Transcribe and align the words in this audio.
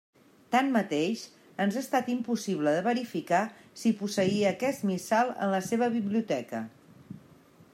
Tanmateix, 0.53 1.25
ens 1.65 1.75
ha 1.77 1.83
estat 1.85 2.09
impossible 2.13 2.73
de 2.77 2.81
verificar 2.87 3.41
si 3.83 3.91
posseïa 3.99 4.49
aquest 4.55 4.87
missal 4.93 5.31
en 5.37 5.53
la 5.57 5.61
seva 5.67 5.91
biblioteca. 5.99 6.63